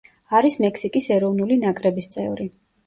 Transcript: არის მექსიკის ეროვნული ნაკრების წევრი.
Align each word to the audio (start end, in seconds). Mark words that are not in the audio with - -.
არის 0.39 0.57
მექსიკის 0.65 1.11
ეროვნული 1.19 1.61
ნაკრების 1.69 2.13
წევრი. 2.19 2.53